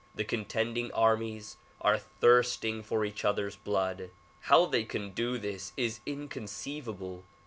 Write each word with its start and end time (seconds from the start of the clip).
The 0.15 0.23
contending 0.25 0.91
armies 0.93 1.57
are 1.79 1.99
thirsting 1.99 2.81
for 2.81 3.05
each 3.05 3.23
other's 3.23 3.55
blood. 3.55 4.09
How 4.39 4.65
they 4.65 4.83
can 4.83 5.11
do 5.11 5.37
this 5.37 5.73
is 5.77 5.99
inconceivable. 6.07 7.23